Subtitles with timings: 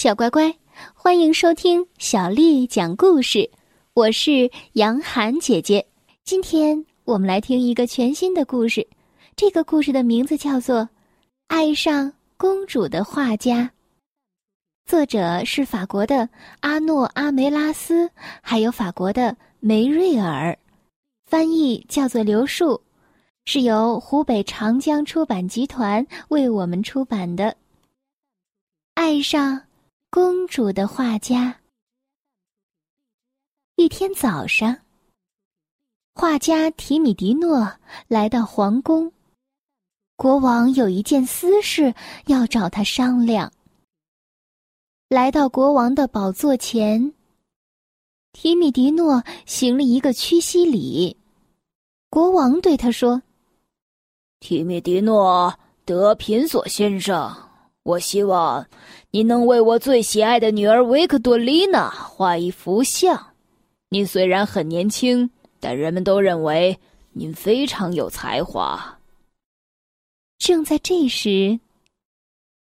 [0.00, 0.54] 小乖乖，
[0.94, 3.50] 欢迎收听小丽讲故事。
[3.94, 5.84] 我是杨涵姐姐。
[6.22, 8.86] 今天我们来听一个全新的故事。
[9.34, 10.82] 这个故事的名字叫做
[11.48, 13.62] 《爱上公主的画家》，
[14.86, 16.28] 作者是法国的
[16.60, 18.08] 阿诺阿梅拉斯，
[18.40, 20.56] 还有法国的梅瑞尔，
[21.26, 22.80] 翻译叫做刘树，
[23.46, 27.56] 是由湖北长江出版集团为我们出版的。
[28.94, 29.60] 爱上。
[30.10, 31.60] 公主的画家。
[33.76, 34.74] 一天早上，
[36.14, 37.70] 画家提米迪诺
[38.08, 39.12] 来到皇宫，
[40.16, 41.94] 国王有一件私事
[42.24, 43.52] 要找他商量。
[45.10, 47.12] 来到国王的宝座前，
[48.32, 51.14] 提米迪诺行了一个屈膝礼。
[52.08, 53.22] 国王对他说
[54.40, 57.47] ：“提米迪诺，德品索先生，
[57.88, 58.66] 我希望。”
[59.10, 63.28] 您能为我最喜爱的女儿维克多丽娜画一幅像？
[63.88, 66.78] 您虽然很年轻，但人们都认为
[67.12, 68.98] 您非常有才华。
[70.38, 71.58] 正在这时，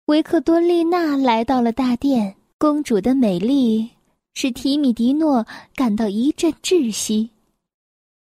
[0.06, 2.34] 维克多丽娜来到了大殿。
[2.58, 3.90] 公主的美丽
[4.34, 7.30] 使提米迪诺感到一阵窒息。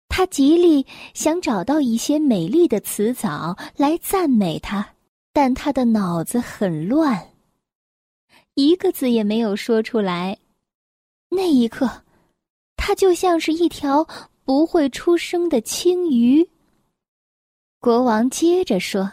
[0.09, 4.94] 他极力想找到一些美丽的词藻来赞美她，
[5.35, 7.33] 但他的脑子很乱。
[8.55, 10.39] 一个字也没有说出来，
[11.29, 12.05] 那一刻，
[12.77, 14.07] 他就像是一条
[14.45, 16.49] 不会出声的青鱼。
[17.81, 19.11] 国王接着说：“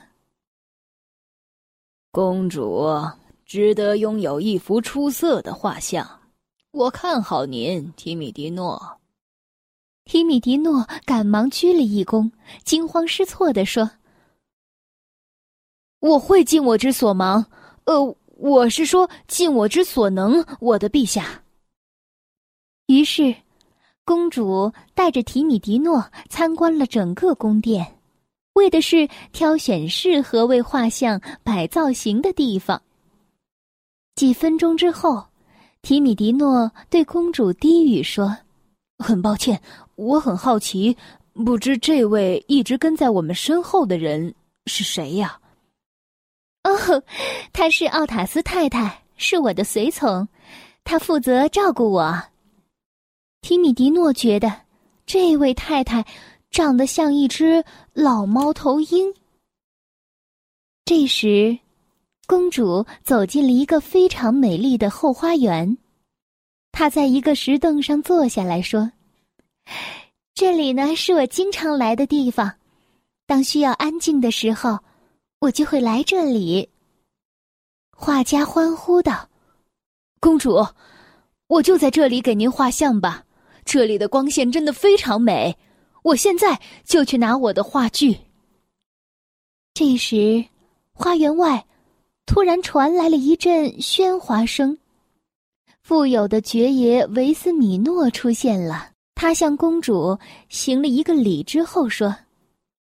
[2.11, 2.88] 公主
[3.44, 6.22] 值得拥有一幅出色的画像，
[6.69, 9.00] 我看好您，提米迪诺。”
[10.06, 12.31] 提米迪诺赶忙鞠了一躬，
[12.63, 13.89] 惊慌失措地说
[16.02, 17.45] ：“我会尽我之所忙。”
[17.88, 18.17] 呃。
[18.44, 21.44] 我是说，尽我之所能，我的陛下。
[22.88, 23.35] 于是，
[24.03, 28.00] 公主带着提米迪诺参观了整个宫殿，
[28.53, 32.81] 为的是挑选适合为画像摆造型的地方。
[34.16, 35.23] 几分钟之后，
[35.84, 38.35] 提米迪诺对公主低语说
[38.97, 39.61] ：“很抱歉，
[39.94, 40.97] 我很好奇，
[41.45, 44.34] 不知这位一直跟在我们身后的人
[44.66, 45.38] 是谁呀？”
[46.72, 47.04] 哦，
[47.52, 50.28] 她是奥塔斯太太，是我的随从，
[50.84, 52.24] 她负责照顾我。
[53.42, 54.62] 提米迪诺觉得，
[55.06, 56.06] 这位太太
[56.50, 59.14] 长得像一只老猫头鹰。
[60.86, 61.58] 这时，
[62.28, 65.78] 公主走进了一个非常美丽的后花园，
[66.72, 68.92] 她在一个石凳上坐下来说
[70.34, 72.53] ：“这里呢，是我经常来的地方，
[73.26, 74.80] 当需要安静的时候。”
[75.41, 76.69] 我就会来这里。
[77.90, 79.28] 画家欢呼道
[80.22, 80.63] ：“公主，
[81.47, 83.25] 我就在这里给您画像吧。
[83.66, 85.57] 这里的光线真的非常美。
[86.03, 88.19] 我现在就去拿我的画具。”
[89.74, 90.46] 这时，
[90.94, 91.66] 花园外
[92.28, 94.78] 突然传来了一阵喧哗声。
[95.81, 100.19] 富有的爵爷维斯米诺出现了，他向公主
[100.50, 102.16] 行了一个礼之后说。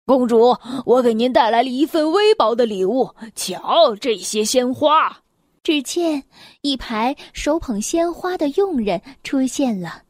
[0.05, 3.09] 公主，我给您带来了一份微薄的礼物。
[3.35, 5.19] 瞧，这些鲜花。
[5.63, 6.21] 只见
[6.59, 10.03] 一排手捧鲜花的佣人出现了，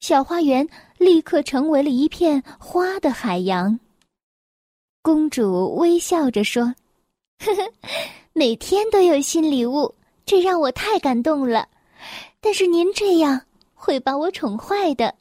[0.00, 0.68] 小花园
[0.98, 3.80] 立刻成为了一片花的海洋。
[5.00, 6.64] 公主微笑着说
[7.42, 7.72] ：“呵呵，
[8.34, 9.94] 每天都有新礼物，
[10.26, 11.66] 这让我太感动了。
[12.42, 13.40] 但是您这样
[13.72, 15.14] 会把我宠坏的。”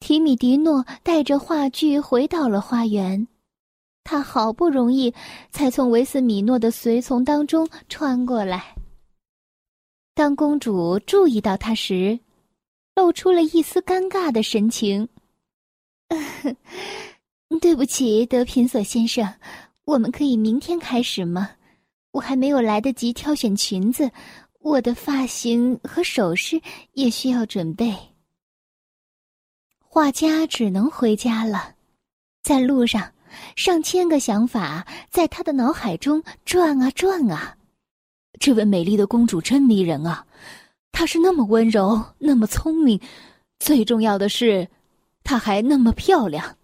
[0.00, 3.28] 提米迪诺带着话剧回到了花园，
[4.02, 5.14] 他好不容易
[5.50, 8.74] 才从维斯米诺的随从当中穿过来。
[10.14, 12.18] 当公主注意到他时，
[12.96, 15.08] 露出了一丝尴尬的神情。
[17.60, 19.32] “对不起，德品索先生，
[19.84, 21.50] 我们可以明天开始吗？
[22.12, 24.10] 我还没有来得及挑选裙子，
[24.60, 26.60] 我的发型和首饰
[26.94, 27.94] 也需要准备。”
[29.92, 31.74] 画家只能回家了，
[32.44, 33.12] 在路上，
[33.56, 37.56] 上千个想法在他的脑海中转啊转啊。
[38.38, 40.24] 这位美丽的公主真迷人啊，
[40.92, 43.00] 她是那么温柔，那么聪明，
[43.58, 44.68] 最重要的是，
[45.24, 46.56] 她还那么漂亮。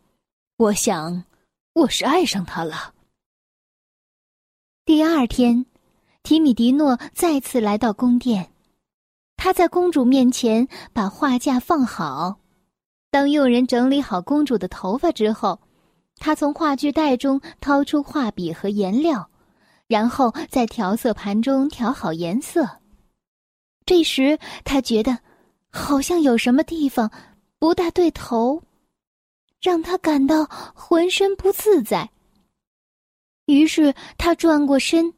[0.58, 1.25] 我想，
[1.73, 2.94] 我是爱上她了。
[4.84, 5.67] 第二天，
[6.23, 8.52] 提米迪诺再次来到宫殿，
[9.37, 12.38] 他在公主面前把画架放好。
[13.16, 15.58] 当佣人整理好公主的头发之后，
[16.18, 19.30] 他从话剧袋中掏出画笔和颜料，
[19.86, 22.68] 然后在调色盘中调好颜色，
[23.86, 25.18] 这时他觉得，
[25.70, 27.10] 好像有什么地方
[27.58, 28.62] 不大对头，
[29.62, 32.10] 让他感到浑身不自在。
[33.46, 35.10] 于是他转过身，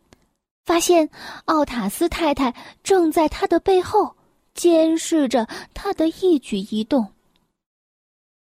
[0.64, 1.10] 发现
[1.46, 2.54] 奥塔斯太太
[2.84, 4.14] 正在他的背后
[4.54, 7.04] 监视着他的一举一动。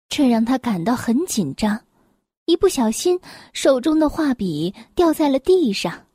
[0.10, 1.80] 这让他感到很紧张，
[2.46, 3.20] 一不小心，
[3.54, 6.08] 手中的画笔掉在了地上。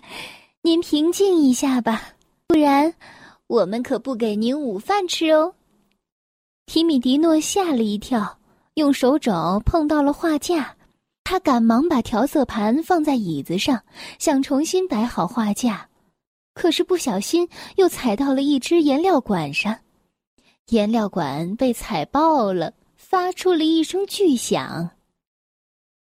[0.62, 2.14] 您平静一下吧，
[2.46, 2.94] 不然
[3.48, 5.54] 我们可不给您午饭吃哦。”
[6.66, 8.38] 提米迪诺吓了一跳，
[8.74, 10.76] 用手肘碰到了画架，
[11.24, 13.82] 他赶忙把调色盘放在椅子上，
[14.20, 15.89] 想重新摆好画架。
[16.52, 19.78] 可是不小心又踩到了一只颜料管上，
[20.68, 24.90] 颜料管被踩爆了，发出了一声巨响。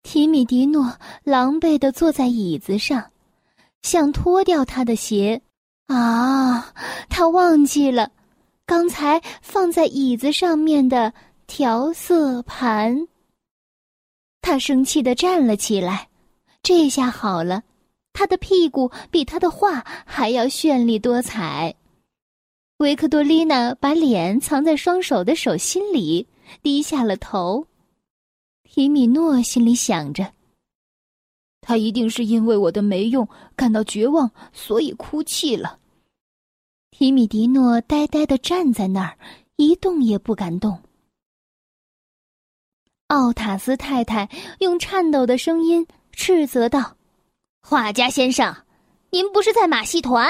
[0.02, 3.10] 提米迪诺狼狈地坐在椅子上，
[3.82, 5.42] 想脱掉他的鞋，
[5.86, 6.72] 啊，
[7.10, 8.10] 他忘记了
[8.64, 11.12] 刚才放在椅子上面的
[11.46, 13.06] 调色盘。
[14.40, 16.08] 他生气地站了起来，
[16.62, 17.62] 这下好了。
[18.18, 21.72] 他的屁股比他的画还要绚丽多彩。
[22.78, 26.26] 维克多丽娜把脸藏在双手的手心里，
[26.60, 27.64] 低下了头。
[28.64, 30.32] 提米诺心里想着
[31.62, 35.78] ：“他一定是因为我的没用感到绝望，所以哭泣了。”
[36.90, 39.16] 提米迪诺呆呆的站在那儿，
[39.54, 40.76] 一动也不敢动。
[43.06, 44.28] 奥塔斯太太
[44.58, 46.97] 用颤抖的声音斥责道。
[47.70, 48.56] 画家先生，
[49.10, 50.26] 您不是在马戏团，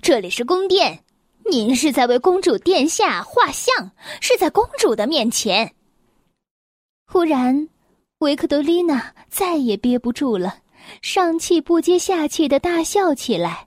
[0.00, 1.02] 这里是宫殿，
[1.50, 3.90] 您是在为公主殿下画像，
[4.20, 5.74] 是在公主的面前。
[7.04, 7.68] 忽然，
[8.18, 10.58] 维克多丽娜再也憋不住了，
[11.02, 13.66] 上气不接下气的大笑起来。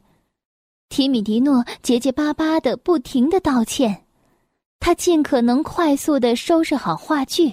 [0.87, 4.05] 提米迪诺结结巴巴的不停的道歉，
[4.79, 7.51] 他尽可能快速的收拾好话剧。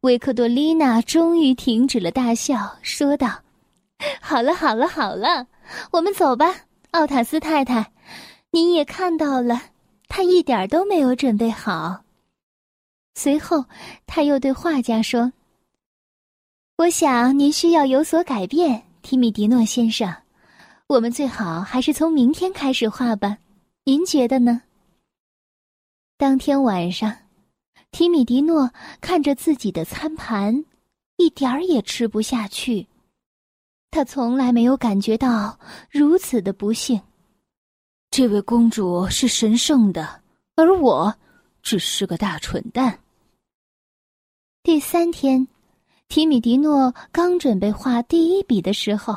[0.00, 3.38] 维克多丽娜终于停止了大笑，说道。
[4.20, 5.46] 好了，好了，好了，
[5.92, 6.54] 我们走吧，
[6.90, 7.92] 奥塔斯太太。
[8.50, 9.60] 您也看到了，
[10.08, 12.04] 他一点都没有准备好。
[13.14, 13.64] 随后，
[14.06, 15.32] 他又对画家说
[16.78, 20.14] ：“我想您需要有所改变，提米迪诺先生。
[20.88, 23.38] 我们最好还是从明天开始画吧，
[23.84, 24.62] 您觉得呢？”
[26.18, 27.16] 当天晚上，
[27.90, 28.70] 提米迪诺
[29.00, 30.64] 看着自己的餐盘，
[31.16, 32.86] 一点儿也吃不下去。
[33.92, 35.58] 他从来没有感觉到
[35.90, 36.98] 如此的不幸。
[38.10, 40.22] 这位公主是神圣的，
[40.56, 41.14] 而我
[41.62, 42.98] 只是个大蠢蛋。
[44.62, 45.46] 第三天，
[46.08, 49.14] 提米迪诺刚准备画第一笔的时候，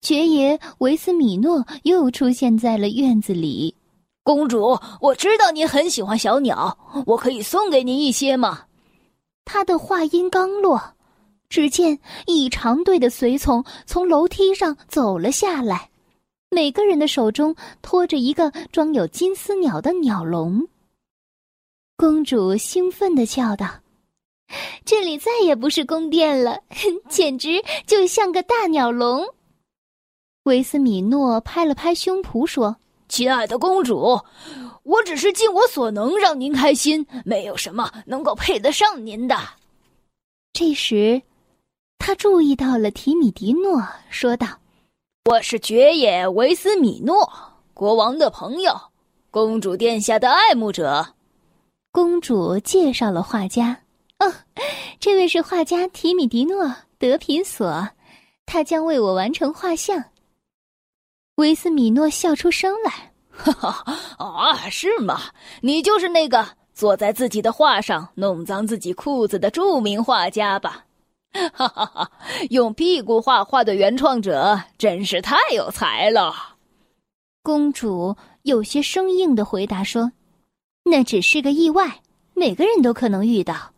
[0.00, 3.76] 爵爷维斯米诺又出现在了院子里。
[4.24, 6.76] 公主，我知道您很喜欢小鸟，
[7.06, 8.64] 我可以送给您一些吗？
[9.44, 10.96] 他的话音刚落。
[11.48, 15.88] 只见一长队的随从从楼梯上走了下来，
[16.50, 20.68] 每个人的手中托着一个装有金丝鸟的鸟笼。
[21.96, 23.80] 公主兴奋的叫道
[24.84, 26.60] ：“这里再也不是宫殿了，
[27.08, 29.26] 简直就像个大鸟笼。”
[30.44, 32.76] 维斯米诺拍了拍胸脯说
[33.08, 34.20] ：“亲爱的公主，
[34.82, 39.34] 我只是尽我所能让您开心，没有什么能够配得上您的。”
[40.52, 41.22] 这时。
[41.98, 44.46] 他注意到了提米迪诺，说道
[45.30, 47.30] ：“我是爵爷维斯米诺，
[47.74, 48.74] 国王的朋友，
[49.30, 51.14] 公主殿下的爱慕者。”
[51.92, 53.78] 公主介绍了画家
[54.20, 54.32] ：“哦，
[54.98, 56.64] 这位是画家提米迪诺·
[56.98, 57.88] 德品索，
[58.46, 60.02] 他将为我完成画像。”
[61.36, 65.20] 维斯米诺笑出声来：“哈哈，啊，是吗？
[65.60, 70.84] 你就是那个坐在自己的画上弄脏自己裤子的著名画家吧？”
[71.32, 72.10] 哈哈哈！
[72.50, 76.56] 用屁股画画的原创者真是太有才了。
[77.42, 80.12] 公主有些生硬的回答说
[80.84, 82.00] ：“那只是个意外，
[82.34, 83.72] 每个人都可能遇到。”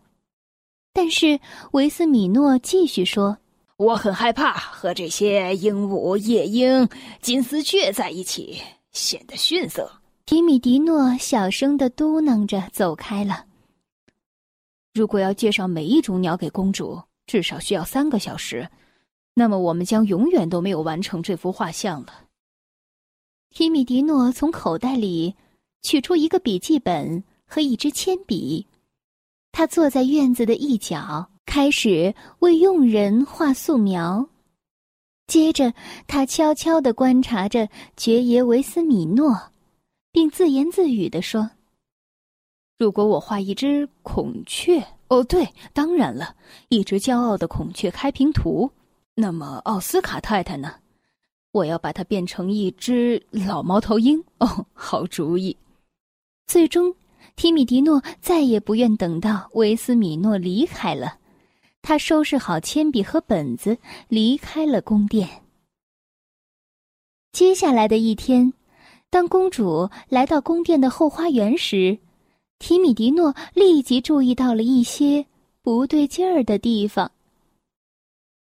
[0.94, 1.38] 但是
[1.72, 3.38] 维斯米诺继续说
[3.76, 6.88] ：“我很害怕和这些鹦鹉、夜莺、
[7.20, 8.60] 金丝雀在一起，
[8.92, 9.90] 显得逊色。”
[10.24, 13.44] 提米迪诺小声的嘟囔着走开了。
[14.94, 17.00] 如果要介绍每一种鸟给公主。
[17.30, 18.68] 至少需要三个小时，
[19.34, 22.24] 那么我们将永远都没有完成这幅画像了。
[23.50, 25.36] 提米迪诺从口袋里
[25.80, 28.66] 取出一个笔记本和一支铅笔，
[29.52, 34.28] 他坐在院子的一角，开始为佣人画素描。
[35.28, 35.72] 接着，
[36.08, 39.52] 他悄悄地观察着爵爷维斯米诺，
[40.10, 41.48] 并自言自语地说
[42.80, 46.34] ：“如果我画一只孔雀，哦，对，当然了，
[46.70, 48.70] 一只骄傲的孔雀开屏图，
[49.14, 50.76] 那么奥斯卡太太呢？
[51.52, 54.24] 我要把它变成一只老猫头鹰。
[54.38, 55.54] 哦，好主意。”
[56.48, 56.94] 最终，
[57.36, 61.18] 提米迪诺再也不愿等到维斯米诺离开了。
[61.82, 63.76] 他收拾好铅笔和本子，
[64.08, 65.28] 离开了宫殿。
[67.30, 68.54] 接下来的一天，
[69.10, 71.98] 当公主来到宫殿的后花园时，
[72.60, 75.26] 提米迪诺立即注意到了一些
[75.62, 77.10] 不对劲儿的地方。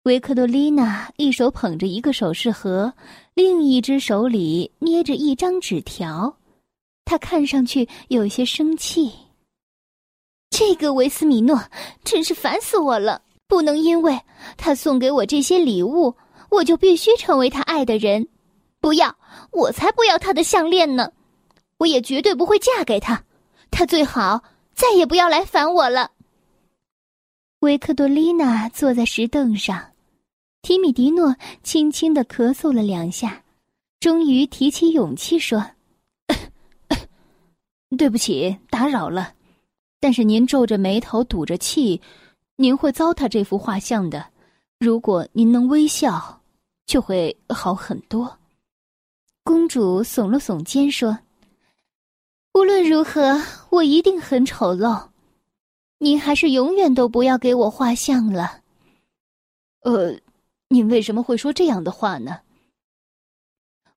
[0.02, 2.92] 维克多丽娜一手捧着一个首饰盒，
[3.32, 6.36] 另一只手里捏着一张纸条，
[7.04, 9.10] 她看上去有些生气。
[10.50, 11.62] 这个维斯米诺
[12.02, 13.22] 真是烦死我了！
[13.46, 14.18] 不能因为
[14.56, 16.14] 他送给我这些礼物，
[16.50, 18.26] 我就必须成为他爱的人。
[18.80, 19.16] 不要，
[19.52, 21.12] 我才不要他的项链呢！
[21.78, 23.22] 我也绝对不会嫁给他。
[23.72, 26.12] 他最好再也不要来烦我了。
[27.60, 29.92] 维克多丽娜坐在石凳上，
[30.60, 33.42] 提米迪诺轻轻的咳嗽了两下，
[33.98, 35.64] 终于提起勇气说
[37.98, 39.34] ：“对不起，打扰了。”
[39.98, 42.00] 但是您皱着眉头，赌着气，
[42.56, 44.26] 您会糟蹋这幅画像的。
[44.78, 46.42] 如果您能微笑，
[46.86, 48.38] 就会好很多。
[49.44, 51.16] 公主耸了耸肩说
[52.54, 53.40] ：“无论如何，
[53.70, 55.08] 我一定很丑陋。
[55.98, 58.60] 您还是永远都不要给我画像了。”
[59.84, 60.14] 呃，
[60.68, 62.40] 您为什么会说这样的话呢？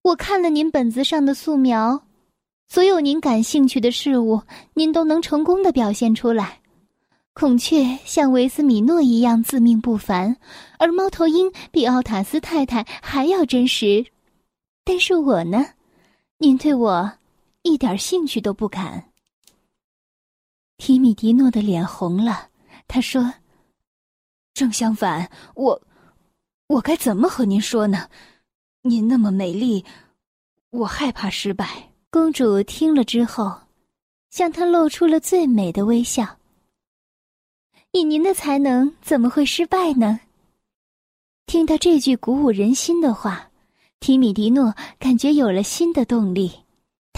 [0.02, 2.02] 我看了您本子上的素描。
[2.68, 4.42] 所有您感兴趣的事物，
[4.74, 6.62] 您都能成功的表现出来。
[7.34, 10.38] 孔雀像维斯米诺一样自命不凡，
[10.80, 14.06] 而猫头鹰比奥塔斯太太还要真实。
[14.84, 15.64] 但是我呢，
[16.40, 17.12] 您对我
[17.66, 19.12] 一点兴趣都不感。
[20.78, 22.52] 提米迪诺的脸红了，
[22.88, 23.34] 他说
[24.54, 25.82] ：“正相反，我，
[26.68, 28.08] 我该怎么和您说呢？
[28.84, 29.84] 您那么美丽，
[30.70, 33.62] 我害怕失败。”公主听了之后，
[34.30, 36.38] 向他露出了最美的微笑。
[37.92, 40.20] 以您的才能，怎么会失败呢？
[41.48, 43.50] 听到这句鼓舞人心的话，
[44.00, 46.65] 提米迪诺感觉有了新的动力。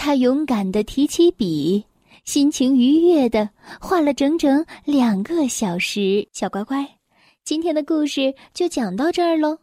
[0.08, 1.84] 他勇敢的提起笔，
[2.24, 3.46] 心情愉悦的
[3.78, 6.26] 画了整整两个小时。
[6.32, 6.96] 小乖乖，
[7.44, 9.58] 今天的故事就讲到这儿喽。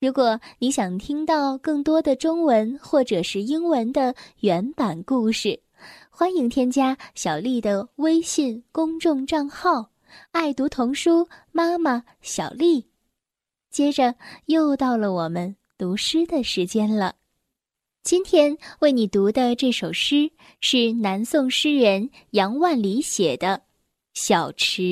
[0.00, 5.60] 如果你想听到更多的中文或者是英文的原版故事，
[6.08, 9.90] 欢迎添加小丽的微信公众账号
[10.32, 12.86] “爱读童书妈妈小丽”。
[13.70, 14.14] 接着
[14.46, 17.14] 又到了我们读诗的时间了。
[18.02, 23.62] 今天为你读的这首诗是南宋诗人杨万里写的
[24.20, 24.82] 《小池》。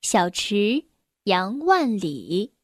[0.00, 0.86] 小池，
[1.24, 2.54] 杨万里。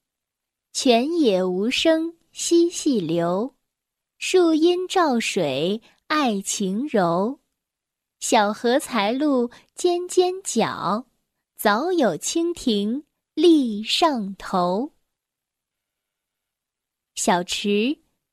[0.72, 3.54] 泉眼无声惜细流，
[4.16, 7.38] 树阴照水爱晴柔。
[8.20, 11.06] 小荷才露尖尖角，
[11.58, 13.04] 早有蜻蜓
[13.34, 14.94] 立上头。
[17.14, 17.98] 小池，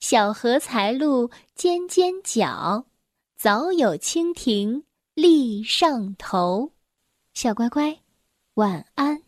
[0.00, 2.86] 小荷才露尖尖角，
[3.36, 6.72] 早有蜻蜓立上头。
[7.34, 8.00] 小乖乖，
[8.54, 9.22] 晚安。